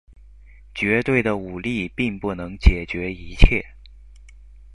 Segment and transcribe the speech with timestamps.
[0.73, 3.63] 绝对的武力并不能解决一切。